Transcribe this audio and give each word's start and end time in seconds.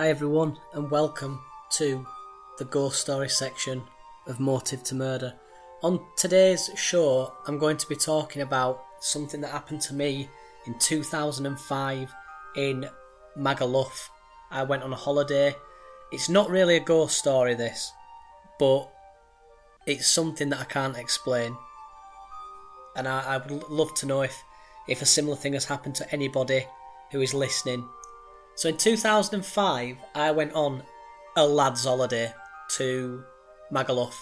Hi 0.00 0.08
everyone, 0.08 0.56
and 0.72 0.90
welcome 0.90 1.42
to 1.72 2.06
the 2.56 2.64
ghost 2.64 3.00
story 3.00 3.28
section 3.28 3.82
of 4.26 4.40
Motive 4.40 4.82
to 4.84 4.94
Murder. 4.94 5.34
On 5.82 6.00
today's 6.16 6.70
show, 6.74 7.34
I'm 7.46 7.58
going 7.58 7.76
to 7.76 7.86
be 7.86 7.96
talking 7.96 8.40
about 8.40 8.82
something 9.00 9.42
that 9.42 9.50
happened 9.50 9.82
to 9.82 9.94
me 9.94 10.30
in 10.66 10.78
2005 10.78 12.14
in 12.56 12.88
Magaluf. 13.36 14.08
I 14.50 14.62
went 14.62 14.84
on 14.84 14.94
a 14.94 14.96
holiday. 14.96 15.54
It's 16.12 16.30
not 16.30 16.48
really 16.48 16.76
a 16.76 16.80
ghost 16.80 17.18
story, 17.18 17.52
this, 17.52 17.92
but 18.58 18.90
it's 19.86 20.06
something 20.06 20.48
that 20.48 20.60
I 20.60 20.64
can't 20.64 20.96
explain. 20.96 21.54
And 22.96 23.06
I, 23.06 23.34
I 23.34 23.36
would 23.36 23.68
love 23.68 23.92
to 23.96 24.06
know 24.06 24.22
if, 24.22 24.42
if 24.88 25.02
a 25.02 25.06
similar 25.06 25.36
thing 25.36 25.52
has 25.52 25.66
happened 25.66 25.96
to 25.96 26.10
anybody 26.10 26.64
who 27.10 27.20
is 27.20 27.34
listening. 27.34 27.86
So 28.60 28.68
in 28.68 28.76
2005, 28.76 29.96
I 30.14 30.30
went 30.32 30.52
on 30.52 30.82
a 31.34 31.46
lad's 31.46 31.86
holiday 31.86 32.30
to 32.72 33.24
Magaluf. 33.72 34.12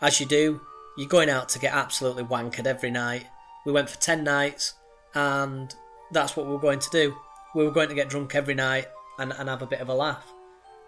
As 0.00 0.20
you 0.20 0.26
do, 0.26 0.60
you're 0.96 1.08
going 1.08 1.28
out 1.28 1.48
to 1.48 1.58
get 1.58 1.74
absolutely 1.74 2.22
wankered 2.22 2.66
every 2.66 2.92
night. 2.92 3.26
We 3.66 3.72
went 3.72 3.90
for 3.90 4.00
10 4.00 4.22
nights, 4.22 4.74
and 5.16 5.74
that's 6.12 6.36
what 6.36 6.46
we 6.46 6.52
were 6.52 6.60
going 6.60 6.78
to 6.78 6.90
do. 6.90 7.16
We 7.56 7.64
were 7.64 7.72
going 7.72 7.88
to 7.88 7.96
get 7.96 8.08
drunk 8.08 8.36
every 8.36 8.54
night 8.54 8.86
and, 9.18 9.32
and 9.32 9.48
have 9.48 9.62
a 9.62 9.66
bit 9.66 9.80
of 9.80 9.88
a 9.88 9.94
laugh. 9.94 10.32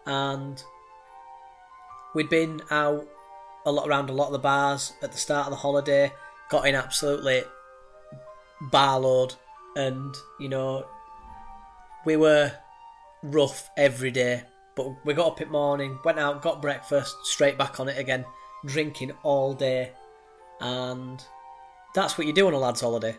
And 0.07 0.63
we'd 2.15 2.31
been 2.31 2.63
out 2.71 3.05
a 3.65 3.73
lot 3.73 3.89
around 3.89 4.11
a 4.11 4.13
lot 4.13 4.27
of 4.27 4.33
the 4.33 4.39
bars 4.39 4.93
at 5.03 5.11
the 5.11 5.19
start 5.19 5.47
of 5.47 5.51
the 5.51 5.57
holiday, 5.57 6.13
got 6.51 6.69
in 6.69 6.77
absolutely 6.77 7.43
barload, 8.71 9.35
and 9.75 10.15
you 10.39 10.49
know, 10.49 10.87
we 12.05 12.17
were 12.17 12.53
rough 13.33 13.71
every 13.77 14.11
day. 14.11 14.43
But 14.75 15.05
we 15.05 15.15
got 15.15 15.29
up 15.29 15.41
in 15.41 15.51
morning, 15.51 15.99
went 16.05 16.19
out, 16.19 16.43
got 16.43 16.61
breakfast, 16.61 17.17
straight 17.25 17.57
back 17.57 17.81
on 17.81 17.89
it 17.89 17.99
again, 17.99 18.25
drinking 18.65 19.13
all 19.23 19.55
day, 19.55 19.93
and 20.61 21.25
that's 21.95 22.19
what 22.19 22.27
you 22.27 22.33
do 22.33 22.47
on 22.47 22.53
a 22.53 22.59
lad's 22.59 22.83
holiday. 22.83 23.17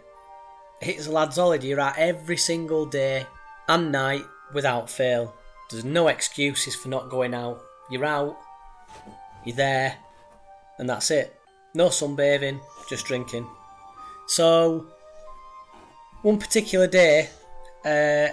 It's 0.81 1.07
a 1.07 1.12
lad's 1.12 1.38
holiday. 1.38 1.68
You're 1.68 1.79
out 1.79 1.97
every 1.97 2.38
single 2.38 2.85
day 2.85 3.25
and 3.68 3.91
night 3.91 4.23
without 4.53 4.90
fail. 4.90 5.34
There's 5.69 5.84
no 5.84 6.07
excuses 6.07 6.75
for 6.75 6.89
not 6.89 7.09
going 7.09 7.34
out. 7.34 7.59
You're 7.89 8.06
out, 8.06 8.38
you're 9.45 9.56
there, 9.56 9.97
and 10.78 10.89
that's 10.89 11.09
it. 11.09 11.39
No 11.74 11.88
sunbathing, 11.88 12.59
just 12.89 13.06
drinking. 13.06 13.47
So, 14.28 14.88
one 16.22 16.38
particular 16.38 16.88
day, 16.88 17.29
uh, 17.85 18.29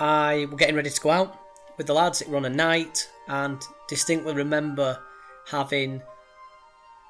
I 0.00 0.46
were 0.50 0.56
getting 0.56 0.76
ready 0.76 0.90
to 0.90 1.00
go 1.00 1.10
out 1.10 1.38
with 1.76 1.86
the 1.86 1.94
lads. 1.94 2.20
It 2.20 2.28
were 2.28 2.36
on 2.36 2.44
a 2.44 2.50
night, 2.50 3.08
and 3.26 3.62
distinctly 3.88 4.34
remember 4.34 5.00
having 5.48 6.02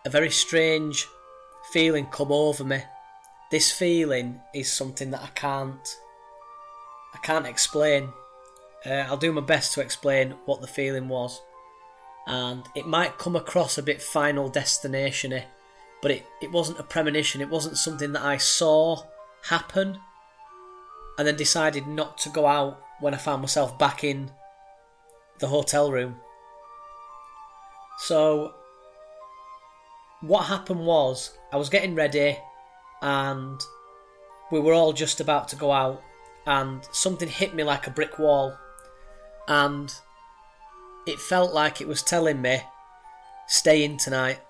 a 0.07 0.11
very 0.11 0.31
strange 0.31 1.07
feeling 1.73 2.07
come 2.07 2.33
over 2.33 2.65
me. 2.65 2.83
This 3.51 3.73
feeling 3.73 4.41
is 4.55 4.71
something 4.71 5.11
that 5.11 5.23
I 5.23 5.29
can't, 5.29 5.97
I 7.15 7.19
can't 7.19 7.47
explain. 7.47 8.13
Uh, 8.87 9.05
I'll 9.09 9.17
do 9.17 9.33
my 9.33 9.41
best 9.41 9.75
to 9.75 9.81
explain 9.81 10.35
what 10.45 10.61
the 10.61 10.67
feeling 10.67 11.09
was 11.09 11.41
and 12.29 12.69
it 12.75 12.87
might 12.87 13.19
come 13.19 13.35
across 13.35 13.79
a 13.79 13.83
bit 13.83 14.03
final 14.03 14.51
destination 14.51 15.33
y, 15.33 15.47
but 16.03 16.11
it, 16.11 16.27
it 16.43 16.53
wasn't 16.53 16.79
a 16.79 16.83
premonition, 16.83 17.41
it 17.41 17.49
wasn't 17.49 17.77
something 17.77 18.13
that 18.13 18.23
I 18.23 18.37
saw 18.37 19.03
happen 19.45 19.99
and 21.19 21.27
then 21.27 21.37
decided 21.37 21.87
not 21.87 22.17
to 22.19 22.31
go 22.31 22.47
out 22.47 22.81
when 23.01 23.13
I 23.13 23.19
found 23.19 23.43
myself 23.43 23.77
back 23.77 24.05
in 24.05 24.31
the 25.41 25.49
hotel 25.49 25.91
room. 25.91 26.17
So, 27.99 28.55
what 30.21 30.47
happened 30.47 30.87
was, 30.87 31.37
I 31.53 31.57
was 31.57 31.69
getting 31.69 31.95
ready 31.97 32.39
and 33.03 33.61
we 34.51 34.61
were 34.61 34.73
all 34.73 34.93
just 34.93 35.21
about 35.21 35.49
to 35.49 35.57
go 35.57 35.73
out, 35.73 36.03
and 36.47 36.89
something 36.93 37.29
hit 37.29 37.55
me 37.55 37.63
like 37.63 37.87
a 37.87 37.91
brick 37.91 38.19
wall, 38.19 38.57
and 39.47 39.93
it 41.07 41.19
felt 41.19 41.53
like 41.53 41.81
it 41.81 41.89
was 41.89 42.03
telling 42.03 42.41
me, 42.41 42.63
stay 43.47 43.85
in 43.85 43.97
tonight. 43.97 44.41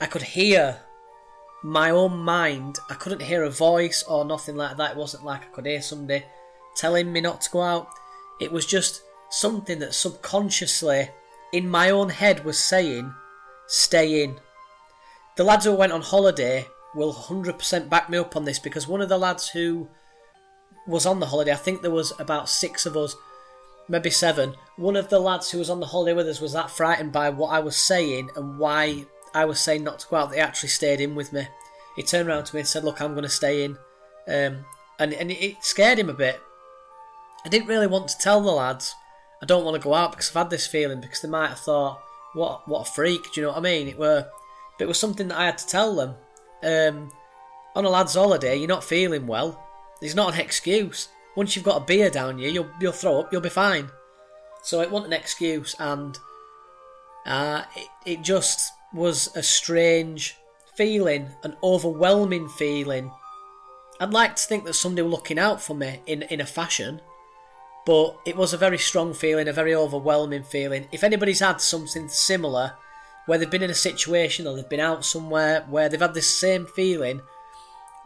I 0.00 0.06
could 0.06 0.22
hear 0.22 0.80
my 1.64 1.88
own 1.88 2.18
mind. 2.18 2.78
I 2.90 2.94
couldn't 2.94 3.22
hear 3.22 3.42
a 3.42 3.50
voice 3.50 4.04
or 4.06 4.26
nothing 4.26 4.54
like 4.54 4.76
that. 4.76 4.90
It 4.92 4.96
wasn't 4.98 5.24
like 5.24 5.40
I 5.40 5.46
could 5.46 5.64
hear 5.64 5.80
somebody 5.80 6.22
telling 6.76 7.10
me 7.10 7.22
not 7.22 7.40
to 7.40 7.50
go 7.50 7.62
out. 7.62 7.88
It 8.38 8.52
was 8.52 8.66
just 8.66 9.02
something 9.30 9.78
that 9.78 9.94
subconsciously 9.94 11.08
in 11.54 11.66
my 11.66 11.88
own 11.88 12.10
head 12.10 12.44
was 12.44 12.58
saying, 12.58 13.14
stay 13.66 14.22
in. 14.22 14.36
The 15.36 15.44
lads 15.44 15.64
who 15.64 15.74
went 15.74 15.92
on 15.92 16.02
holiday 16.02 16.66
will 16.94 17.14
100% 17.14 17.88
back 17.88 18.10
me 18.10 18.18
up 18.18 18.36
on 18.36 18.44
this 18.44 18.58
because 18.58 18.86
one 18.86 19.00
of 19.00 19.08
the 19.08 19.18
lads 19.18 19.48
who 19.48 19.88
was 20.86 21.06
on 21.06 21.18
the 21.18 21.26
holiday, 21.26 21.52
I 21.52 21.56
think 21.56 21.80
there 21.80 21.90
was 21.90 22.12
about 22.20 22.50
six 22.50 22.84
of 22.84 22.94
us, 22.94 23.16
maybe 23.88 24.10
seven. 24.10 24.54
One 24.76 24.96
of 24.96 25.08
the 25.08 25.18
lads 25.18 25.50
who 25.50 25.58
was 25.60 25.70
on 25.70 25.80
the 25.80 25.86
holiday 25.86 26.12
with 26.12 26.28
us 26.28 26.42
was 26.42 26.52
that 26.52 26.70
frightened 26.70 27.12
by 27.12 27.30
what 27.30 27.48
I 27.48 27.60
was 27.60 27.76
saying 27.76 28.28
and 28.36 28.58
why 28.58 29.06
I 29.34 29.44
was 29.44 29.60
saying 29.60 29.84
not 29.84 29.98
to 30.00 30.08
go 30.08 30.16
out. 30.16 30.30
They 30.30 30.38
actually 30.38 30.68
stayed 30.70 31.00
in 31.00 31.14
with 31.14 31.32
me. 31.32 31.48
He 31.96 32.02
turned 32.02 32.28
around 32.28 32.44
to 32.44 32.54
me 32.54 32.60
and 32.60 32.68
said, 32.68 32.84
"Look, 32.84 33.00
I'm 33.00 33.12
going 33.12 33.24
to 33.24 33.28
stay 33.28 33.64
in," 33.64 33.72
um, 34.28 34.64
and 34.98 35.12
and 35.12 35.30
it 35.30 35.62
scared 35.62 35.98
him 35.98 36.08
a 36.08 36.14
bit. 36.14 36.40
I 37.44 37.48
didn't 37.48 37.68
really 37.68 37.86
want 37.86 38.08
to 38.08 38.18
tell 38.18 38.40
the 38.40 38.50
lads 38.50 38.94
I 39.42 39.46
don't 39.46 39.64
want 39.64 39.74
to 39.74 39.82
go 39.82 39.92
out 39.92 40.12
because 40.12 40.30
I've 40.30 40.44
had 40.44 40.50
this 40.50 40.66
feeling 40.66 41.02
because 41.02 41.20
they 41.20 41.28
might 41.28 41.48
have 41.48 41.58
thought, 41.58 42.00
"What 42.32 42.66
what 42.66 42.88
a 42.88 42.90
freak," 42.90 43.32
do 43.32 43.40
you 43.40 43.46
know 43.46 43.52
what 43.52 43.58
I 43.58 43.62
mean? 43.62 43.88
It 43.88 43.98
were, 43.98 44.26
but 44.78 44.84
it 44.84 44.88
was 44.88 44.98
something 44.98 45.28
that 45.28 45.38
I 45.38 45.44
had 45.46 45.58
to 45.58 45.66
tell 45.66 45.94
them. 45.94 46.14
Um, 46.62 47.12
on 47.76 47.84
a 47.84 47.90
lad's 47.90 48.14
holiday, 48.14 48.56
you're 48.56 48.68
not 48.68 48.84
feeling 48.84 49.26
well. 49.26 49.62
There's 50.00 50.14
not 50.14 50.34
an 50.34 50.40
excuse. 50.40 51.08
Once 51.36 51.54
you've 51.54 51.64
got 51.64 51.82
a 51.82 51.84
beer 51.84 52.08
down 52.08 52.38
you, 52.38 52.48
you'll 52.48 52.70
you'll 52.80 52.92
throw 52.92 53.20
up. 53.20 53.32
You'll 53.32 53.42
be 53.42 53.50
fine. 53.50 53.90
So 54.62 54.80
it 54.80 54.90
wasn't 54.90 55.12
an 55.12 55.20
excuse, 55.20 55.74
and 55.78 56.18
uh, 57.26 57.64
it 57.76 57.88
it 58.06 58.22
just 58.22 58.72
was 58.94 59.34
a 59.34 59.42
strange 59.42 60.36
feeling, 60.76 61.28
an 61.42 61.56
overwhelming 61.62 62.48
feeling. 62.48 63.10
I'd 64.00 64.12
like 64.12 64.36
to 64.36 64.42
think 64.44 64.64
that 64.64 64.74
somebody 64.74 65.02
were 65.02 65.08
looking 65.08 65.38
out 65.38 65.60
for 65.60 65.74
me 65.74 66.00
in, 66.06 66.22
in 66.22 66.40
a 66.40 66.46
fashion, 66.46 67.00
but 67.86 68.16
it 68.24 68.36
was 68.36 68.52
a 68.52 68.58
very 68.58 68.78
strong 68.78 69.14
feeling, 69.14 69.48
a 69.48 69.52
very 69.52 69.74
overwhelming 69.74 70.44
feeling. 70.44 70.88
If 70.90 71.04
anybody's 71.04 71.40
had 71.40 71.60
something 71.60 72.08
similar, 72.08 72.74
where 73.26 73.38
they've 73.38 73.50
been 73.50 73.62
in 73.62 73.70
a 73.70 73.74
situation 73.74 74.46
or 74.46 74.54
they've 74.54 74.68
been 74.68 74.80
out 74.80 75.04
somewhere 75.04 75.64
where 75.68 75.88
they've 75.88 76.00
had 76.00 76.14
this 76.14 76.28
same 76.28 76.66
feeling, 76.66 77.22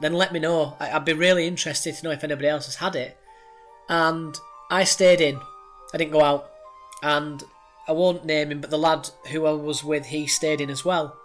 then 0.01 0.13
let 0.13 0.33
me 0.33 0.39
know. 0.39 0.77
I'd 0.79 1.05
be 1.05 1.13
really 1.13 1.47
interested 1.47 1.95
to 1.97 2.05
know 2.05 2.13
if 2.13 2.23
anybody 2.23 2.49
else 2.49 2.67
has 2.67 2.77
had 2.77 2.95
it. 2.95 3.19
And 3.89 4.39
I 4.71 4.85
stayed 4.85 5.21
in. 5.21 5.41
I 5.93 5.99
didn't 5.99 6.13
go 6.13 6.23
out. 6.23 6.51
And 7.03 7.43
I 7.89 7.93
won't 7.93 8.27
name 8.27 8.53
him, 8.53 8.61
but 8.61 8.71
the 8.71 8.79
lad 8.79 9.09
who 9.31 9.47
I 9.47 9.53
was 9.53 9.83
with, 9.83 10.07
he 10.07 10.27
stayed 10.27 10.61
in 10.61 10.69
as 10.69 10.85
well. 10.85 11.17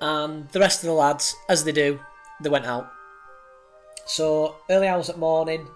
And 0.00 0.48
the 0.50 0.60
rest 0.60 0.82
of 0.82 0.86
the 0.86 0.94
lads, 0.94 1.34
as 1.48 1.64
they 1.64 1.72
do, 1.72 1.98
they 2.40 2.48
went 2.48 2.64
out. 2.64 2.90
So 4.06 4.56
early 4.70 4.86
hours 4.86 5.10
at 5.10 5.18
morning, 5.18 5.66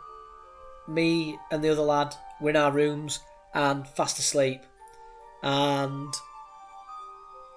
me 0.86 1.36
and 1.50 1.62
the 1.62 1.70
other 1.70 1.82
lad 1.82 2.14
were 2.40 2.50
in 2.50 2.56
our 2.56 2.70
rooms 2.70 3.20
and 3.54 3.86
fast 3.88 4.19
asleep. 4.19 4.60
And 5.42 6.14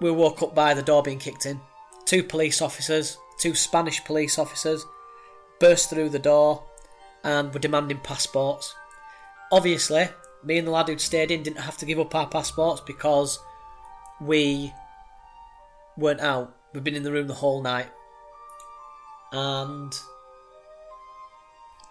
we 0.00 0.10
woke 0.10 0.42
up 0.42 0.54
by 0.54 0.74
the 0.74 0.82
door 0.82 1.02
being 1.02 1.18
kicked 1.18 1.46
in. 1.46 1.60
Two 2.04 2.22
police 2.22 2.60
officers, 2.60 3.18
two 3.38 3.54
Spanish 3.54 4.04
police 4.04 4.38
officers, 4.38 4.84
burst 5.60 5.90
through 5.90 6.08
the 6.10 6.18
door 6.18 6.64
and 7.24 7.52
were 7.52 7.60
demanding 7.60 7.98
passports. 7.98 8.74
Obviously, 9.50 10.08
me 10.48 10.56
and 10.56 10.66
the 10.66 10.72
lad 10.72 10.88
who'd 10.88 10.98
stayed 10.98 11.30
in 11.30 11.42
didn't 11.42 11.60
have 11.60 11.76
to 11.76 11.84
give 11.84 12.00
up 12.00 12.14
our 12.14 12.26
passports 12.26 12.80
because 12.80 13.38
we 14.18 14.72
weren't 15.98 16.20
out. 16.20 16.56
We'd 16.72 16.82
been 16.82 16.94
in 16.94 17.02
the 17.02 17.12
room 17.12 17.26
the 17.26 17.34
whole 17.34 17.62
night. 17.62 17.88
And 19.30 19.94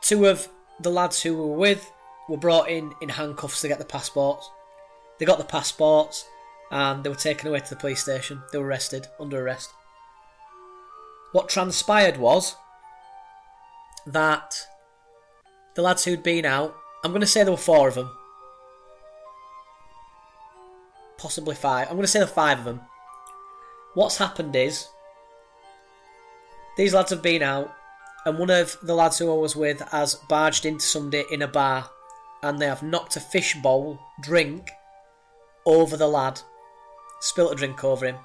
two 0.01 0.25
of 0.25 0.48
the 0.80 0.89
lads 0.89 1.21
who 1.21 1.36
we 1.36 1.42
were 1.42 1.56
with 1.56 1.92
were 2.27 2.38
brought 2.38 2.68
in 2.68 2.94
in 3.00 3.09
handcuffs 3.09 3.62
to 3.62 3.68
get 3.68 3.77
the 3.77 3.86
passports. 3.86 4.50
They 5.19 5.25
got 5.25 5.38
the 5.38 5.44
passports 5.44 6.25
and 6.71 7.04
they 7.04 7.09
were 7.09 7.15
taken 7.15 7.48
away 7.48 7.59
to 7.59 7.69
the 7.69 7.75
police 7.75 8.01
station. 8.01 8.42
They 8.51 8.57
were 8.57 8.65
arrested, 8.65 9.06
under 9.19 9.45
arrest. 9.45 9.69
What 11.31 11.48
transpired 11.48 12.18
was 12.18 12.56
that 14.07 14.65
the 15.75 15.83
lads 15.83 16.06
who'd 16.06 16.24
been 16.24 16.45
out, 16.45 16.75
I'm 17.04 17.12
going 17.12 17.21
to 17.21 17.27
say 17.27 17.44
there 17.44 17.51
were 17.51 17.57
four 17.57 17.88
of 17.88 17.94
them, 17.94 18.16
possibly 21.17 21.55
five. 21.55 21.87
I'm 21.87 21.95
going 21.95 22.03
to 22.03 22.07
say 22.07 22.19
the 22.19 22.27
five 22.27 22.59
of 22.59 22.65
them. 22.65 22.81
What's 23.93 24.17
happened 24.17 24.55
is 24.55 24.87
these 26.77 26.93
lads 26.93 27.09
have 27.09 27.23
been 27.23 27.41
out, 27.41 27.73
and 28.25 28.37
one 28.37 28.51
of 28.51 28.77
the 28.83 28.93
lads 28.93 29.17
who 29.17 29.31
I 29.31 29.35
was 29.35 29.55
with 29.55 29.81
has 29.89 30.15
barged 30.15 30.65
into 30.65 30.85
somebody 30.85 31.25
in 31.31 31.41
a 31.41 31.47
bar, 31.47 31.89
and 32.43 32.59
they 32.59 32.67
have 32.67 32.83
knocked 32.83 33.15
a 33.15 33.19
fish 33.19 33.55
bowl 33.55 33.99
drink 34.21 34.69
over 35.65 35.97
the 35.97 36.07
lad, 36.07 36.39
spilt 37.19 37.53
a 37.53 37.55
drink 37.55 37.83
over 37.83 38.05
him. 38.05 38.17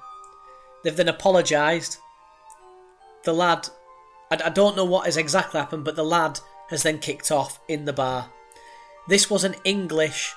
They've 0.83 0.95
then 0.95 1.09
apologised. 1.09 1.97
The 3.23 3.33
lad, 3.33 3.69
I, 4.29 4.37
I 4.45 4.49
don't 4.49 4.75
know 4.75 4.85
what 4.85 5.05
has 5.05 5.17
exactly 5.17 5.59
happened, 5.59 5.85
but 5.85 5.95
the 5.95 6.03
lad 6.03 6.39
has 6.69 6.83
then 6.83 6.99
kicked 6.99 7.31
off 7.31 7.59
in 7.67 7.85
the 7.85 7.93
bar. 7.93 8.29
This 9.07 9.29
was 9.29 9.43
an 9.43 9.55
English, 9.63 10.33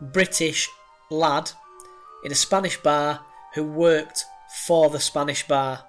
British 0.00 0.68
lad 1.10 1.50
in 2.26 2.32
a 2.32 2.34
Spanish 2.34 2.76
bar 2.82 3.20
who 3.54 3.62
worked 3.62 4.24
for 4.64 4.90
the 4.90 4.98
Spanish 4.98 5.46
bar. 5.46 5.84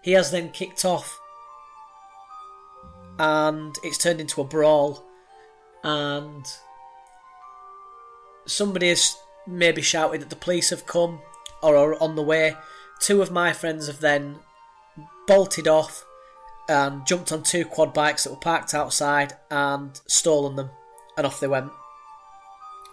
He 0.00 0.12
has 0.12 0.30
then 0.30 0.50
kicked 0.50 0.84
off 0.84 1.18
and 3.18 3.74
it's 3.82 3.98
turned 3.98 4.20
into 4.20 4.40
a 4.40 4.44
brawl 4.44 5.04
and 5.82 6.46
somebody 8.46 8.90
has 8.90 9.16
maybe 9.48 9.82
shouted 9.82 10.20
that 10.20 10.30
the 10.30 10.36
police 10.36 10.70
have 10.70 10.86
come 10.86 11.18
or 11.64 11.74
are 11.76 12.00
on 12.00 12.14
the 12.14 12.22
way. 12.22 12.54
Two 13.00 13.20
of 13.20 13.32
my 13.32 13.52
friends 13.52 13.88
have 13.88 13.98
then 13.98 14.38
bolted 15.26 15.66
off 15.66 16.06
and 16.68 17.04
jumped 17.04 17.32
on 17.32 17.42
two 17.42 17.64
quad 17.64 17.92
bikes 17.92 18.22
that 18.22 18.30
were 18.30 18.36
parked 18.36 18.72
outside 18.72 19.32
and 19.50 20.00
stolen 20.06 20.54
them 20.54 20.70
and 21.16 21.26
off 21.26 21.40
they 21.40 21.48
went. 21.48 21.72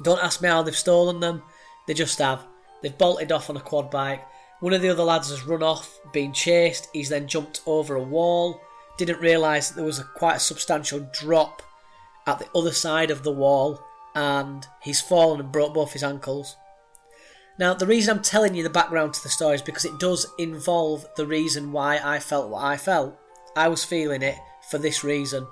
Don't 0.02 0.24
ask 0.24 0.42
me 0.42 0.50
how 0.50 0.64
they've 0.64 0.76
stolen 0.76 1.20
them, 1.20 1.44
they 1.86 1.94
just 1.94 2.18
have. 2.18 2.48
They've 2.84 2.96
bolted 2.96 3.32
off 3.32 3.50
on 3.50 3.58
a 3.58 3.62
quad 3.62 3.90
bike. 3.90 4.24
One 4.60 4.74
of 4.74 4.82
the 4.82 4.90
other 4.90 5.04
lads 5.04 5.30
has 5.30 5.46
run 5.46 5.64
off, 5.64 6.00
been 6.14 6.34
chased. 6.34 6.90
He's 6.94 7.10
then 7.10 7.28
jumped 7.28 7.62
over 7.66 7.96
a 7.96 8.04
wall. 8.04 8.62
Didn't 8.98 9.20
realise 9.20 9.70
that 9.70 9.76
there 9.76 9.86
was 9.86 10.00
a 10.00 10.04
quite 10.04 10.36
a 10.36 10.40
substantial 10.40 11.08
drop 11.12 11.64
at 12.28 12.40
the 12.40 12.48
other 12.56 12.72
side 12.72 13.10
of 13.10 13.24
the 13.24 13.32
wall, 13.32 13.84
and 14.16 14.68
he's 14.82 15.02
fallen 15.02 15.40
and 15.40 15.52
broke 15.52 15.74
both 15.74 15.94
his 15.94 16.04
ankles. 16.04 16.56
Now, 17.58 17.74
the 17.74 17.88
reason 17.88 18.16
I'm 18.16 18.24
telling 18.24 18.56
you 18.56 18.64
the 18.64 18.70
background 18.70 19.14
to 19.14 19.24
the 19.24 19.30
story 19.30 19.56
is 19.56 19.62
because 19.62 19.86
it 19.86 20.00
does 20.00 20.26
involve 20.38 21.06
the 21.18 21.26
reason 21.26 21.72
why 21.72 22.00
I 22.04 22.20
felt 22.20 22.50
what 22.50 22.64
I 22.64 22.78
felt. 22.78 23.18
I 23.56 23.68
was 23.68 23.84
feeling 23.84 24.22
it 24.22 24.38
for 24.70 24.78
this 24.78 25.04
reason. 25.04 25.48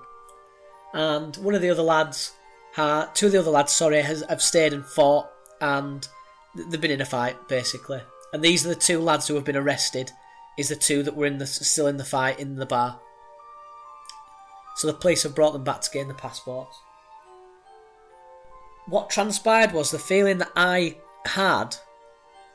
And 0.93 1.35
one 1.37 1.55
of 1.55 1.61
the 1.61 1.69
other 1.69 1.83
lads, 1.83 2.33
two 2.75 3.25
of 3.25 3.31
the 3.31 3.39
other 3.39 3.51
lads, 3.51 3.71
sorry, 3.71 4.01
has, 4.01 4.23
have 4.29 4.41
stayed 4.41 4.73
and 4.73 4.85
fought, 4.85 5.29
and 5.59 6.07
they've 6.55 6.81
been 6.81 6.91
in 6.91 7.01
a 7.01 7.05
fight 7.05 7.47
basically. 7.47 8.01
And 8.33 8.43
these 8.43 8.65
are 8.65 8.69
the 8.69 8.75
two 8.75 8.99
lads 8.99 9.27
who 9.27 9.35
have 9.35 9.45
been 9.45 9.57
arrested. 9.57 10.11
Is 10.57 10.69
the 10.69 10.75
two 10.75 11.01
that 11.03 11.15
were 11.15 11.25
in 11.25 11.37
the 11.37 11.47
still 11.47 11.87
in 11.87 11.97
the 11.97 12.03
fight 12.03 12.39
in 12.39 12.55
the 12.55 12.65
bar. 12.65 12.99
So 14.75 14.87
the 14.87 14.93
police 14.93 15.23
have 15.23 15.35
brought 15.35 15.53
them 15.53 15.63
back 15.63 15.81
to 15.81 15.91
gain 15.91 16.07
the 16.07 16.13
passports. 16.13 16.77
What 18.85 19.09
transpired 19.09 19.71
was 19.71 19.91
the 19.91 19.99
feeling 19.99 20.39
that 20.39 20.51
I 20.55 20.97
had 21.25 21.77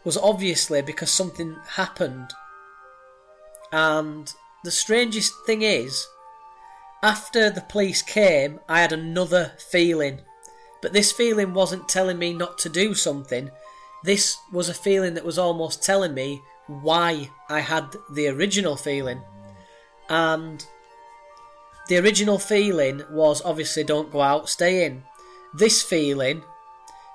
was 0.04 0.16
obviously 0.16 0.82
because 0.82 1.10
something 1.10 1.56
happened. 1.74 2.32
And 3.72 4.32
the 4.62 4.70
strangest 4.70 5.32
thing 5.46 5.62
is, 5.62 6.06
after 7.02 7.50
the 7.50 7.60
police 7.62 8.02
came, 8.02 8.60
I 8.68 8.80
had 8.80 8.92
another 8.92 9.52
feeling. 9.70 10.20
But 10.82 10.92
this 10.92 11.12
feeling 11.12 11.54
wasn't 11.54 11.88
telling 11.88 12.18
me 12.18 12.32
not 12.32 12.58
to 12.58 12.68
do 12.68 12.94
something. 12.94 13.50
This 14.06 14.38
was 14.52 14.68
a 14.68 14.74
feeling 14.74 15.14
that 15.14 15.24
was 15.24 15.36
almost 15.36 15.82
telling 15.82 16.14
me 16.14 16.40
why 16.68 17.30
I 17.48 17.60
had 17.60 17.96
the 18.08 18.28
original 18.28 18.76
feeling. 18.76 19.20
And 20.08 20.64
the 21.88 21.98
original 21.98 22.38
feeling 22.38 23.02
was 23.10 23.42
obviously 23.42 23.82
don't 23.82 24.12
go 24.12 24.20
out, 24.20 24.48
stay 24.48 24.84
in. 24.84 25.02
This 25.52 25.82
feeling 25.82 26.44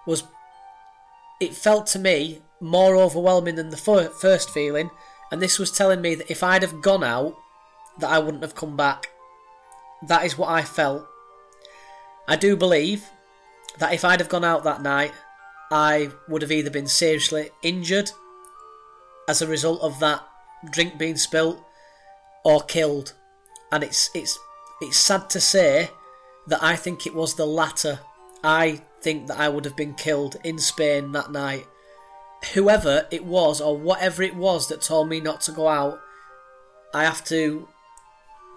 was, 0.06 0.24
it 1.40 1.54
felt 1.54 1.88
to 1.88 2.00
me 2.00 2.42
more 2.60 2.98
overwhelming 2.98 3.56
than 3.56 3.70
the 3.70 4.12
first 4.22 4.50
feeling, 4.50 4.90
and 5.32 5.42
this 5.42 5.58
was 5.58 5.72
telling 5.72 6.02
me 6.02 6.16
that 6.16 6.30
if 6.30 6.44
I'd 6.44 6.62
have 6.62 6.82
gone 6.82 7.04
out, 7.06 7.38
that 8.00 8.10
I 8.10 8.20
wouldn't 8.20 8.44
have 8.44 8.56
come 8.56 8.76
back. 8.76 9.10
That 10.08 10.26
is 10.26 10.38
what 10.38 10.50
I 10.50 10.62
felt. 10.62 11.08
I 12.28 12.36
do 12.36 12.56
believe 12.56 13.06
that 13.80 13.94
if 13.94 14.04
I'd 14.04 14.20
have 14.20 14.30
gone 14.30 14.44
out 14.44 14.64
that 14.66 14.82
night, 14.82 15.14
I 15.72 16.12
would 16.28 16.42
have 16.42 16.52
either 16.52 16.70
been 16.70 16.88
seriously 16.88 17.50
injured 17.64 18.12
as 19.28 19.42
a 19.42 19.48
result 19.48 19.82
of 19.82 20.00
that 20.00 20.22
drink 20.72 20.98
being 20.98 21.16
spilt 21.16 21.64
or 22.44 22.62
killed. 22.62 23.14
And 23.72 23.84
it's 23.84 24.10
it's 24.14 24.38
it's 24.82 24.98
sad 24.98 25.30
to 25.32 25.40
say 25.40 25.92
that 26.48 26.62
I 26.62 26.76
think 26.76 27.06
it 27.06 27.16
was 27.16 27.36
the 27.36 27.46
latter. 27.46 28.00
I 28.44 28.82
think 29.02 29.28
that 29.28 29.40
I 29.40 29.50
would 29.50 29.66
have 29.66 29.76
been 29.76 29.94
killed 29.94 30.38
in 30.44 30.60
Spain 30.60 31.12
that 31.14 31.32
night. 31.32 31.66
Whoever 32.54 33.08
it 33.12 33.24
was 33.24 33.62
or 33.62 33.78
whatever 33.78 34.24
it 34.24 34.36
was 34.36 34.68
that 34.68 34.82
told 34.82 35.08
me 35.08 35.20
not 35.20 35.42
to 35.42 35.52
go 35.52 35.68
out, 35.68 36.00
I 36.94 37.04
have 37.04 37.24
to 37.26 37.68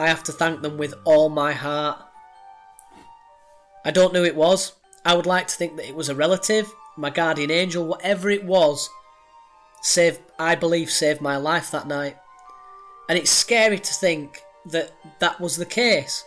I 0.00 0.08
have 0.08 0.24
to 0.24 0.32
thank 0.32 0.62
them 0.62 0.76
with 0.76 0.94
all 1.04 1.28
my 1.28 1.52
heart. 1.52 1.98
I 3.84 3.90
don't 3.90 4.12
know 4.12 4.20
who 4.20 4.26
it 4.26 4.34
was. 4.34 4.72
I 5.04 5.14
would 5.14 5.26
like 5.26 5.46
to 5.48 5.54
think 5.54 5.76
that 5.76 5.86
it 5.86 5.94
was 5.94 6.08
a 6.08 6.14
relative, 6.14 6.72
my 6.96 7.10
guardian 7.10 7.50
angel, 7.50 7.86
whatever 7.86 8.30
it 8.30 8.44
was, 8.44 8.88
saved 9.82 10.20
I 10.38 10.54
believe 10.54 10.90
saved 10.90 11.20
my 11.20 11.36
life 11.36 11.70
that 11.70 11.86
night. 11.86 12.16
And 13.08 13.18
it's 13.18 13.30
scary 13.30 13.78
to 13.78 13.92
think 13.94 14.42
that 14.66 14.92
that 15.20 15.40
was 15.40 15.56
the 15.56 15.66
case. 15.66 16.24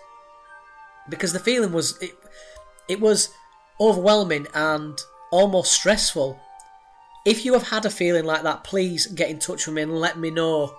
Because 1.09 1.33
the 1.33 1.39
feeling 1.39 1.71
was 1.71 1.97
it, 2.01 2.11
it 2.87 2.99
was 2.99 3.29
overwhelming 3.79 4.47
and 4.53 4.99
almost 5.31 5.71
stressful. 5.71 6.39
If 7.25 7.43
you 7.43 7.53
have 7.53 7.69
had 7.69 7.85
a 7.85 7.89
feeling 7.89 8.25
like 8.25 8.43
that, 8.43 8.63
please 8.63 9.07
get 9.07 9.29
in 9.29 9.39
touch 9.39 9.65
with 9.65 9.75
me 9.75 9.81
and 9.81 9.99
let 9.99 10.17
me 10.17 10.29
know 10.29 10.75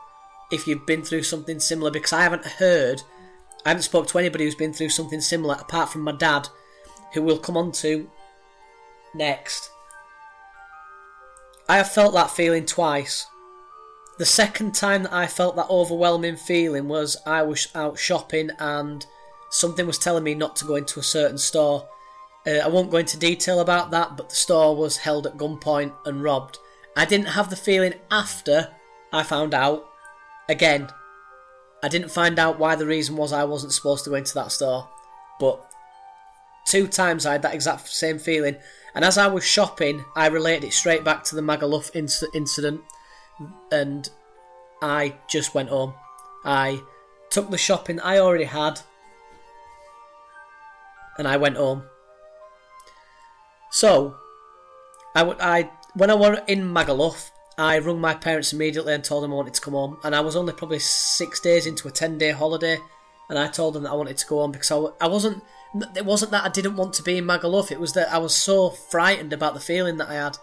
if 0.51 0.67
you've 0.67 0.87
been 0.87 1.03
through 1.03 1.25
something 1.25 1.61
similar 1.61 1.91
because 1.91 2.13
I 2.13 2.23
haven't 2.23 2.47
heard, 2.47 3.03
I 3.67 3.71
haven't 3.71 3.83
spoke 3.83 4.07
to 4.09 4.19
anybody 4.19 4.45
who's 4.45 4.55
been 4.55 4.73
through 4.73 4.89
something 4.89 5.21
similar 5.21 5.57
apart 5.57 5.91
from 5.91 6.03
my 6.03 6.13
dad, 6.13 6.49
who 7.13 7.23
we'll 7.23 7.39
come 7.39 7.57
on 7.57 7.73
to 7.73 8.11
next. 9.15 9.71
I 11.69 11.77
have 11.77 11.91
felt 11.93 12.15
that 12.15 12.31
feeling 12.31 12.65
twice. 12.65 13.27
the 14.19 14.25
second 14.25 14.75
time 14.75 15.05
that 15.05 15.13
I 15.13 15.27
felt 15.27 15.55
that 15.57 15.71
overwhelming 15.71 16.37
feeling 16.37 16.89
was 16.89 17.17
I 17.25 17.43
was 17.43 17.69
out 17.75 17.99
shopping 17.99 18.51
and 18.59 19.07
something 19.51 19.87
was 19.87 19.99
telling 19.99 20.25
me 20.25 20.35
not 20.35 20.57
to 20.57 20.65
go 20.65 20.75
into 20.75 20.99
a 20.99 21.05
certain 21.05 21.39
store. 21.39 21.89
Uh, 22.47 22.59
I 22.65 22.69
won't 22.69 22.91
go 22.91 22.97
into 22.97 23.19
detail 23.19 23.61
about 23.61 23.91
that, 23.93 24.17
but 24.17 24.31
the 24.31 24.35
store 24.35 24.75
was 24.75 24.97
held 24.97 25.27
at 25.27 25.37
gunpoint 25.37 25.93
and 26.05 26.23
robbed. 26.23 26.59
I 26.97 27.05
didn't 27.05 27.29
have 27.29 27.51
the 27.51 27.55
feeling 27.57 27.95
after 28.11 28.71
I 29.13 29.23
found 29.23 29.55
out. 29.55 29.87
Again, 30.49 30.89
I 31.83 31.89
didn't 31.89 32.11
find 32.11 32.39
out 32.39 32.59
why 32.59 32.75
the 32.75 32.87
reason 32.87 33.17
was 33.17 33.33
I 33.33 33.45
wasn't 33.45 33.73
supposed 33.73 34.03
to 34.05 34.11
go 34.11 34.17
into 34.17 34.35
that 34.35 34.51
store, 34.51 34.89
but 35.39 35.65
two 36.67 36.89
times 36.89 37.25
I 37.25 37.33
had 37.33 37.43
that 37.43 37.55
exact 37.55 37.89
same 37.89 38.19
feeling. 38.19 38.57
And 38.99 39.05
as 39.05 39.17
I 39.17 39.29
was 39.29 39.45
shopping, 39.45 40.05
I 40.17 40.27
related 40.27 40.65
it 40.65 40.73
straight 40.73 41.05
back 41.05 41.23
to 41.27 41.37
the 41.37 41.41
Magaluf 41.41 41.93
inc- 41.93 42.35
incident, 42.35 42.81
and 43.71 44.11
I 44.83 45.15
just 45.29 45.55
went 45.55 45.69
home. 45.69 45.95
I 46.45 46.83
took 47.31 47.49
the 47.49 47.59
shopping 47.59 48.01
I 48.01 48.19
already 48.19 48.43
had, 48.43 48.81
and 51.17 51.29
I 51.29 51.37
went 51.37 51.57
home. 51.57 51.85
So, 53.71 54.17
I, 55.15 55.21
w- 55.21 55.39
I 55.41 55.71
when 55.95 56.11
I 56.11 56.15
was 56.15 56.41
in 56.49 56.63
Magaluf, 56.63 57.31
I 57.57 57.79
rung 57.79 58.01
my 58.01 58.15
parents 58.15 58.53
immediately 58.53 58.95
and 58.95 59.05
told 59.05 59.23
them 59.23 59.33
I 59.33 59.37
wanted 59.37 59.55
to 59.55 59.61
come 59.61 59.75
home. 59.75 59.99
And 60.03 60.13
I 60.13 60.23
was 60.23 60.35
only 60.35 60.55
probably 60.55 60.81
six 60.81 61.39
days 61.39 61.69
into 61.69 61.87
a 61.87 61.93
10 61.93 62.19
day 62.19 62.33
holiday. 62.33 62.79
And 63.31 63.39
I 63.39 63.47
told 63.47 63.75
them 63.75 63.85
that 63.85 63.93
I 63.93 63.95
wanted 63.95 64.17
to 64.17 64.27
go 64.27 64.41
home 64.41 64.51
because 64.51 64.73
I, 64.73 64.87
I 65.01 65.07
wasn't. 65.07 65.45
It 65.95 66.05
wasn't 66.05 66.31
that 66.31 66.45
I 66.45 66.49
didn't 66.49 66.77
want 66.77 66.95
to 66.95 67.03
be 67.03 67.19
in 67.19 67.25
Magaluf, 67.25 67.71
it 67.71 67.81
was 67.81 67.93
that 67.93 68.13
I 68.13 68.19
was 68.19 68.35
so 68.35 68.71
frightened 68.71 69.33
about 69.33 69.55
the 69.55 69.61
feeling 69.61 69.99
that 69.99 70.09
I 70.09 70.15
had. 70.15 70.39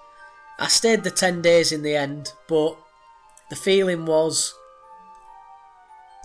I 0.59 0.67
stayed 0.67 1.03
the 1.03 1.11
10 1.11 1.41
days 1.41 1.71
in 1.71 1.81
the 1.81 1.95
end, 1.95 2.33
but 2.47 2.77
the 3.49 3.55
feeling 3.55 4.05
was. 4.05 4.53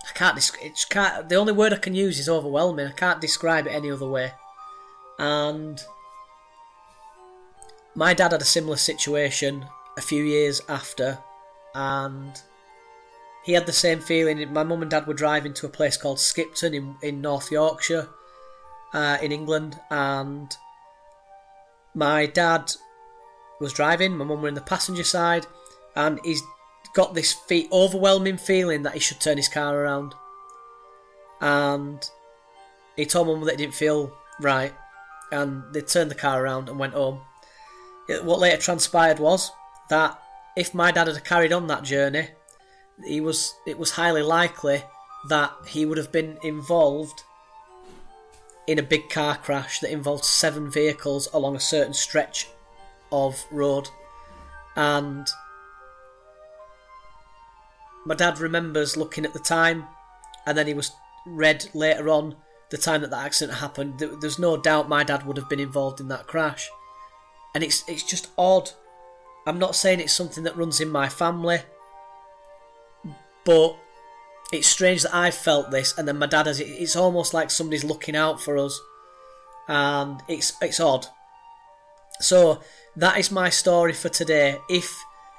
I 0.09 0.13
can't, 0.13 0.87
can't. 0.89 1.29
The 1.29 1.37
only 1.37 1.53
word 1.53 1.73
I 1.73 1.77
can 1.77 1.95
use 1.95 2.19
is 2.19 2.29
overwhelming. 2.29 2.87
I 2.87 2.93
can't 2.93 3.21
describe 3.21 3.67
it 3.67 3.71
any 3.71 3.91
other 3.91 4.09
way. 4.09 4.33
And 5.19 5.81
my 7.95 8.15
dad 8.15 8.33
had 8.33 8.41
a 8.41 8.47
similar 8.47 8.77
situation 8.77 9.67
a 9.99 10.01
few 10.01 10.25
years 10.25 10.63
after, 10.69 11.19
and 11.75 12.41
he 13.45 13.53
had 13.53 13.67
the 13.67 13.73
same 13.73 14.01
feeling. 14.01 14.53
My 14.53 14.63
mum 14.63 14.83
and 14.83 14.91
dad 14.91 15.07
were 15.07 15.15
driving 15.15 15.53
to 15.55 15.67
a 15.67 15.71
place 15.71 15.97
called 15.97 16.19
Skipton 16.19 16.75
in, 16.75 16.97
in 17.03 17.21
North 17.21 17.51
Yorkshire, 17.51 18.09
uh, 18.93 19.19
in 19.23 19.33
England, 19.33 19.79
and 19.91 20.57
my 21.95 22.27
dad 22.27 22.73
was 23.61 23.73
driving, 23.73 24.17
my 24.17 24.25
mum 24.25 24.43
were 24.43 24.49
in 24.49 24.55
the 24.55 24.61
passenger 24.61 25.05
side, 25.05 25.47
and 25.95 26.19
he's 26.25 26.43
got 26.95 27.15
this 27.15 27.33
fe- 27.33 27.69
overwhelming 27.71 28.37
feeling 28.37 28.83
that 28.83 28.95
he 28.95 29.01
should 29.01 29.21
turn 29.21 29.37
his 29.37 29.49
car 29.49 29.77
around. 29.77 30.15
And 31.41 32.09
he 32.97 33.07
told 33.07 33.29
mum 33.29 33.45
that 33.45 33.55
it 33.55 33.59
didn't 33.59 33.75
feel 33.75 34.13
right, 34.41 34.73
and 35.31 35.63
they 35.73 35.83
turned 35.83 36.11
the 36.11 36.17
car 36.17 36.43
around 36.43 36.69
and 36.69 36.79
went 36.79 36.95
home. 36.95 37.21
What 38.23 38.41
later 38.41 38.57
transpired 38.57 39.21
was 39.21 39.53
that 39.89 40.21
if 40.57 40.75
my 40.75 40.91
dad 40.91 41.07
had 41.07 41.25
carried 41.25 41.53
on 41.53 41.69
that 41.69 41.85
journey, 41.85 42.29
he 43.05 43.21
was 43.21 43.55
it 43.67 43.79
was 43.79 43.93
highly 43.93 44.23
likely 44.23 44.83
that 45.29 45.53
he 45.67 45.87
would 45.87 45.99
have 45.99 46.11
been 46.11 46.39
involved 46.43 47.23
in 48.71 48.79
a 48.79 48.83
big 48.85 49.11
car 49.11 49.37
crash 49.37 49.81
that 49.81 49.91
involved 49.91 50.25
seven 50.25 50.71
vehicles 50.71 51.29
along 51.33 51.57
a 51.57 51.61
certain 51.61 51.93
stretch 51.93 52.49
of 53.11 53.45
road. 53.51 53.89
And 54.77 55.27
my 58.07 58.15
dad 58.15 58.39
remembers 58.39 58.97
looking 58.97 59.25
at 59.25 59.33
the 59.33 59.41
time, 59.41 59.87
and 60.47 60.57
then 60.57 60.69
he 60.69 60.75
was 60.75 60.93
read 61.27 61.69
later 61.75 62.09
on 62.09 62.37
the 62.71 62.79
time 62.79 63.01
that 63.01 63.11
that 63.11 63.25
accident 63.25 63.59
happened. 63.59 63.99
There's 64.21 64.39
no 64.39 64.57
doubt 64.57 64.89
my 64.89 65.03
dad 65.03 65.27
would 65.27 65.37
have 65.37 65.49
been 65.49 65.59
involved 65.59 65.99
in 65.99 66.07
that 66.07 66.29
crash, 66.29 66.71
and 67.57 67.65
it's 67.65 67.83
it's 67.89 68.05
just 68.05 68.31
odd. 68.39 68.71
I'm 69.49 69.59
not 69.59 69.75
saying 69.75 69.99
it's 69.99 70.13
something 70.13 70.45
that 70.45 70.57
runs 70.57 70.81
in 70.81 70.91
my 70.91 71.09
family, 71.09 71.59
but 73.45 73.77
it's 74.53 74.69
strange 74.69 75.03
that 75.03 75.15
I've 75.15 75.35
felt 75.35 75.71
this, 75.71 75.97
and 75.97 76.07
then 76.07 76.19
my 76.19 76.27
dad 76.27 76.47
has. 76.47 76.61
It's 76.61 76.97
almost 76.97 77.35
like 77.35 77.51
somebody's 77.51 77.85
looking 77.85 78.17
out 78.17 78.41
for 78.41 78.59
us, 78.59 78.79
and 79.69 80.21
it's 80.29 80.53
it's 80.61 80.81
odd. 80.81 81.07
So 82.21 82.61
that 82.97 83.19
is 83.19 83.31
my 83.31 83.49
story 83.49 83.93
for 83.93 84.09
today. 84.09 84.59
If 84.69 84.93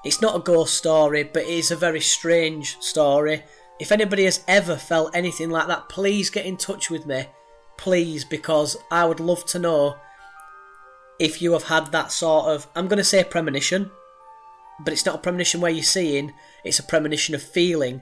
it's 0.03 0.21
not 0.21 0.35
a 0.35 0.39
ghost 0.39 0.75
story, 0.75 1.23
but 1.23 1.43
it 1.43 1.49
is 1.49 1.71
a 1.71 1.75
very 1.75 2.01
strange 2.01 2.77
story. 2.79 3.43
If 3.79 3.91
anybody 3.91 4.25
has 4.25 4.43
ever 4.47 4.75
felt 4.75 5.15
anything 5.15 5.49
like 5.49 5.67
that, 5.67 5.89
please 5.89 6.29
get 6.29 6.45
in 6.45 6.57
touch 6.57 6.89
with 6.89 7.05
me. 7.05 7.25
Please, 7.77 8.23
because 8.23 8.77
I 8.91 9.05
would 9.05 9.19
love 9.19 9.45
to 9.47 9.59
know 9.59 9.97
if 11.19 11.41
you 11.41 11.53
have 11.53 11.63
had 11.63 11.91
that 11.91 12.11
sort 12.11 12.47
of, 12.47 12.67
I'm 12.75 12.87
going 12.87 12.97
to 12.97 13.03
say 13.03 13.23
premonition, 13.23 13.91
but 14.79 14.93
it's 14.93 15.05
not 15.05 15.15
a 15.15 15.19
premonition 15.19 15.61
where 15.61 15.71
you're 15.71 15.83
seeing, 15.83 16.33
it's 16.63 16.79
a 16.79 16.83
premonition 16.83 17.35
of 17.35 17.43
feeling. 17.43 18.01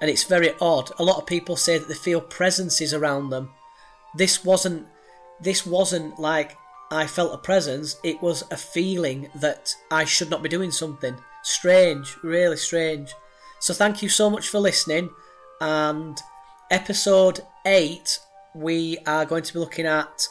And 0.00 0.10
it's 0.10 0.24
very 0.24 0.54
odd. 0.60 0.90
A 0.98 1.04
lot 1.04 1.18
of 1.18 1.26
people 1.26 1.56
say 1.56 1.78
that 1.78 1.88
they 1.88 1.94
feel 1.94 2.20
presences 2.20 2.94
around 2.94 3.30
them. 3.30 3.50
This 4.16 4.44
wasn't, 4.44 4.86
this 5.40 5.66
wasn't 5.66 6.18
like 6.18 6.56
I 6.90 7.06
felt 7.06 7.34
a 7.34 7.38
presence, 7.38 7.96
it 8.02 8.20
was 8.20 8.42
a 8.50 8.56
feeling 8.56 9.28
that 9.36 9.74
I 9.90 10.04
should 10.04 10.30
not 10.30 10.42
be 10.42 10.48
doing 10.48 10.72
something. 10.72 11.16
Strange, 11.42 12.16
really 12.22 12.56
strange. 12.56 13.14
So 13.60 13.72
thank 13.72 14.02
you 14.02 14.08
so 14.08 14.28
much 14.28 14.48
for 14.48 14.58
listening. 14.58 15.10
And 15.60 16.18
episode 16.70 17.40
8, 17.66 18.18
we 18.54 18.98
are 19.06 19.24
going 19.24 19.44
to 19.44 19.52
be 19.52 19.60
looking 19.60 19.86
at 19.86 20.26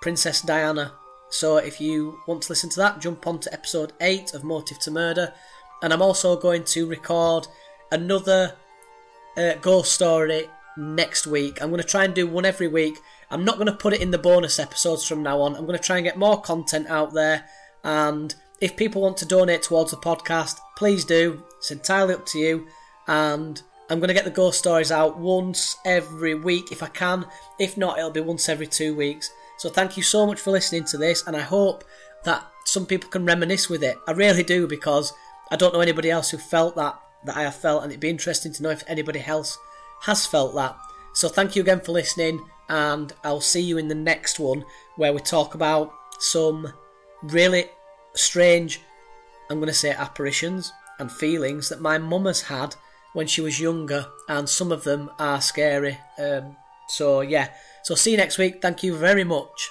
Princess 0.00 0.40
Diana. 0.40 0.92
So 1.28 1.56
if 1.58 1.80
you 1.80 2.20
want 2.26 2.44
to 2.44 2.52
listen 2.52 2.70
to 2.70 2.80
that, 2.80 3.00
jump 3.00 3.26
on 3.26 3.40
to 3.40 3.52
episode 3.52 3.92
8 4.00 4.32
of 4.32 4.44
Motive 4.44 4.78
to 4.80 4.90
Murder. 4.90 5.34
And 5.82 5.92
I'm 5.92 6.02
also 6.02 6.40
going 6.40 6.64
to 6.64 6.86
record 6.86 7.48
another 7.92 8.54
uh, 9.36 9.54
ghost 9.60 9.92
story 9.92 10.48
next 10.76 11.26
week. 11.26 11.60
I'm 11.60 11.70
going 11.70 11.82
to 11.82 11.88
try 11.88 12.04
and 12.04 12.14
do 12.14 12.26
one 12.26 12.44
every 12.44 12.68
week. 12.68 12.98
I'm 13.30 13.44
not 13.44 13.56
going 13.56 13.66
to 13.66 13.72
put 13.72 13.92
it 13.92 14.00
in 14.00 14.10
the 14.10 14.18
bonus 14.18 14.58
episodes 14.58 15.06
from 15.06 15.22
now 15.22 15.40
on. 15.40 15.56
I'm 15.56 15.66
going 15.66 15.78
to 15.78 15.84
try 15.84 15.96
and 15.96 16.04
get 16.04 16.18
more 16.18 16.40
content 16.40 16.86
out 16.88 17.12
there. 17.12 17.44
And 17.82 18.34
if 18.60 18.76
people 18.76 19.02
want 19.02 19.16
to 19.18 19.26
donate 19.26 19.62
towards 19.62 19.90
the 19.90 19.96
podcast, 19.96 20.58
please 20.76 21.04
do. 21.04 21.44
It's 21.58 21.70
entirely 21.70 22.14
up 22.14 22.26
to 22.26 22.38
you. 22.38 22.66
And 23.08 23.60
I'm 23.88 24.00
going 24.00 24.08
to 24.08 24.14
get 24.14 24.24
the 24.24 24.30
ghost 24.30 24.58
stories 24.58 24.90
out 24.90 25.18
once 25.18 25.76
every 25.84 26.34
week 26.34 26.72
if 26.72 26.82
I 26.82 26.88
can. 26.88 27.26
If 27.58 27.76
not, 27.76 27.98
it'll 27.98 28.10
be 28.10 28.20
once 28.20 28.48
every 28.48 28.66
two 28.66 28.94
weeks. 28.94 29.30
So 29.58 29.70
thank 29.70 29.96
you 29.96 30.02
so 30.02 30.26
much 30.26 30.40
for 30.40 30.50
listening 30.50 30.84
to 30.86 30.98
this, 30.98 31.26
and 31.26 31.34
I 31.34 31.40
hope 31.40 31.84
that 32.24 32.46
some 32.64 32.84
people 32.84 33.08
can 33.08 33.24
reminisce 33.24 33.70
with 33.70 33.82
it. 33.82 33.96
I 34.06 34.12
really 34.12 34.42
do 34.42 34.66
because 34.66 35.12
I 35.50 35.56
don't 35.56 35.72
know 35.72 35.80
anybody 35.80 36.10
else 36.10 36.30
who 36.30 36.36
felt 36.36 36.76
that 36.76 36.98
that 37.26 37.36
I 37.36 37.42
have 37.42 37.54
felt, 37.54 37.82
and 37.82 37.92
it'd 37.92 38.00
be 38.00 38.10
interesting 38.10 38.52
to 38.54 38.62
know 38.62 38.70
if 38.70 38.84
anybody 38.86 39.22
else 39.26 39.58
has 40.02 40.26
felt 40.26 40.54
that. 40.54 40.76
So 41.14 41.28
thank 41.28 41.56
you 41.56 41.62
again 41.62 41.80
for 41.80 41.92
listening, 41.92 42.44
and 42.68 43.12
I'll 43.24 43.40
see 43.40 43.60
you 43.60 43.78
in 43.78 43.88
the 43.88 43.94
next 43.94 44.38
one 44.38 44.64
where 44.96 45.12
we 45.12 45.20
talk 45.20 45.54
about 45.54 45.92
some 46.18 46.72
really 47.22 47.66
strange, 48.14 48.80
I'm 49.50 49.58
going 49.58 49.68
to 49.68 49.74
say 49.74 49.90
apparitions 49.90 50.72
and 50.98 51.10
feelings 51.10 51.68
that 51.68 51.80
my 51.80 51.98
mum 51.98 52.26
has 52.26 52.42
had 52.42 52.74
when 53.12 53.26
she 53.26 53.40
was 53.40 53.60
younger, 53.60 54.06
and 54.28 54.48
some 54.48 54.72
of 54.72 54.84
them 54.84 55.10
are 55.18 55.40
scary. 55.40 55.98
Um, 56.18 56.56
so 56.88 57.20
yeah, 57.20 57.50
so 57.82 57.94
see 57.94 58.12
you 58.12 58.16
next 58.16 58.38
week. 58.38 58.60
Thank 58.60 58.82
you 58.82 58.96
very 58.96 59.24
much. 59.24 59.70